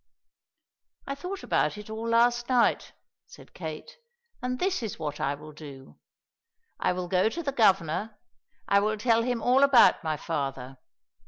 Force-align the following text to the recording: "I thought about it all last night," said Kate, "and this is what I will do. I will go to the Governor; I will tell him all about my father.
"I 1.05 1.13
thought 1.13 1.43
about 1.43 1.77
it 1.77 1.87
all 1.87 2.09
last 2.09 2.49
night," 2.49 2.93
said 3.27 3.53
Kate, 3.53 3.99
"and 4.41 4.57
this 4.57 4.81
is 4.81 4.97
what 4.97 5.19
I 5.19 5.35
will 5.35 5.51
do. 5.51 5.99
I 6.79 6.91
will 6.91 7.07
go 7.07 7.29
to 7.29 7.43
the 7.43 7.51
Governor; 7.51 8.17
I 8.67 8.79
will 8.79 8.97
tell 8.97 9.21
him 9.21 9.43
all 9.43 9.61
about 9.61 10.03
my 10.03 10.17
father. 10.17 10.79